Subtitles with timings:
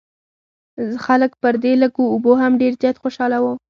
[1.05, 3.53] خلک پر دې لږو اوبو هم ډېر زیات خوشاله وو.